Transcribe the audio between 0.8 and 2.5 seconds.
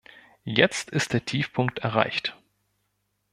ist der Tiefpunkt erreicht!